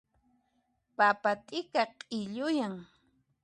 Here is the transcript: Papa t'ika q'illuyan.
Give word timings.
Papa 0.97 1.31
t'ika 1.47 1.83
q'illuyan. 1.99 2.73